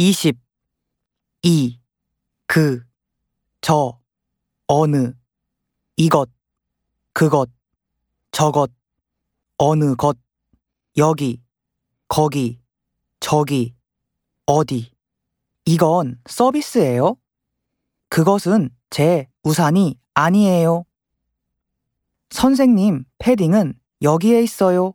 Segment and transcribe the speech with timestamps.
[0.00, 0.38] 20
[1.42, 1.80] 이,
[2.46, 2.84] 그,
[3.60, 4.00] 저,
[4.68, 5.12] 어느,
[5.96, 6.30] 이것,
[7.12, 7.50] 그것,
[8.30, 8.70] 저것,
[9.56, 10.16] 어느 것,
[10.96, 11.42] 여기,
[12.06, 12.60] 거기,
[13.18, 13.74] 저기,
[14.46, 14.92] 어디.
[15.64, 17.16] 이건 서비스예요?
[18.08, 20.84] 그것은 제 우산이 아니에요.
[22.30, 24.94] 선생님, 패딩은 여기에 있어요.